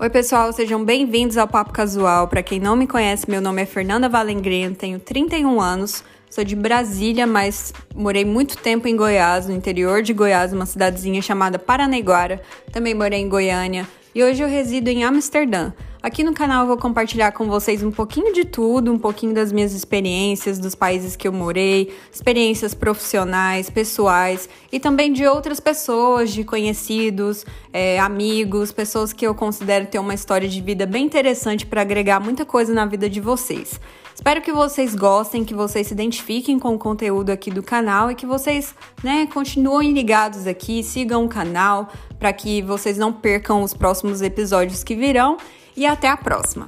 Oi, 0.00 0.08
pessoal, 0.08 0.52
sejam 0.52 0.84
bem-vindos 0.84 1.36
ao 1.36 1.48
Papo 1.48 1.72
Casual. 1.72 2.28
Para 2.28 2.40
quem 2.40 2.60
não 2.60 2.76
me 2.76 2.86
conhece, 2.86 3.28
meu 3.28 3.40
nome 3.40 3.62
é 3.62 3.66
Fernanda 3.66 4.08
Valengreno, 4.08 4.72
tenho 4.76 5.00
31 5.00 5.60
anos, 5.60 6.04
sou 6.30 6.44
de 6.44 6.54
Brasília, 6.54 7.26
mas 7.26 7.74
morei 7.96 8.24
muito 8.24 8.56
tempo 8.58 8.86
em 8.86 8.94
Goiás, 8.94 9.48
no 9.48 9.52
interior 9.52 10.00
de 10.00 10.12
Goiás, 10.12 10.52
uma 10.52 10.66
cidadezinha 10.66 11.20
chamada 11.20 11.58
Paranaiguara. 11.58 12.40
Também 12.70 12.94
morei 12.94 13.18
em 13.18 13.28
Goiânia 13.28 13.88
e 14.14 14.22
hoje 14.22 14.40
eu 14.40 14.48
resido 14.48 14.88
em 14.88 15.02
Amsterdã. 15.02 15.72
Aqui 16.00 16.22
no 16.22 16.32
canal 16.32 16.62
eu 16.62 16.68
vou 16.68 16.76
compartilhar 16.76 17.32
com 17.32 17.48
vocês 17.48 17.82
um 17.82 17.90
pouquinho 17.90 18.32
de 18.32 18.44
tudo, 18.44 18.92
um 18.92 18.98
pouquinho 18.98 19.34
das 19.34 19.50
minhas 19.50 19.72
experiências, 19.72 20.56
dos 20.56 20.72
países 20.72 21.16
que 21.16 21.26
eu 21.26 21.32
morei, 21.32 21.92
experiências 22.12 22.72
profissionais, 22.72 23.68
pessoais 23.68 24.48
e 24.70 24.78
também 24.78 25.12
de 25.12 25.26
outras 25.26 25.58
pessoas, 25.58 26.30
de 26.30 26.44
conhecidos, 26.44 27.44
é, 27.72 27.98
amigos, 27.98 28.70
pessoas 28.70 29.12
que 29.12 29.26
eu 29.26 29.34
considero 29.34 29.86
ter 29.86 29.98
uma 29.98 30.14
história 30.14 30.48
de 30.48 30.60
vida 30.60 30.86
bem 30.86 31.04
interessante 31.04 31.66
para 31.66 31.80
agregar 31.80 32.20
muita 32.20 32.44
coisa 32.44 32.72
na 32.72 32.86
vida 32.86 33.10
de 33.10 33.20
vocês. 33.20 33.80
Espero 34.14 34.40
que 34.40 34.52
vocês 34.52 34.94
gostem, 34.94 35.44
que 35.44 35.54
vocês 35.54 35.88
se 35.88 35.94
identifiquem 35.94 36.60
com 36.60 36.76
o 36.76 36.78
conteúdo 36.78 37.30
aqui 37.30 37.50
do 37.50 37.62
canal 37.62 38.08
e 38.08 38.14
que 38.14 38.26
vocês, 38.26 38.72
né, 39.02 39.26
continuem 39.34 39.92
ligados 39.92 40.46
aqui, 40.46 40.80
sigam 40.84 41.24
o 41.24 41.28
canal 41.28 41.88
para 42.20 42.32
que 42.32 42.62
vocês 42.62 42.96
não 42.96 43.12
percam 43.12 43.62
os 43.62 43.74
próximos 43.74 44.22
episódios 44.22 44.84
que 44.84 44.94
virão 44.94 45.36
e 45.78 45.86
até 45.86 46.08
a 46.08 46.16
próxima! 46.16 46.66